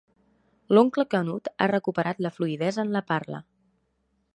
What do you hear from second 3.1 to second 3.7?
parla.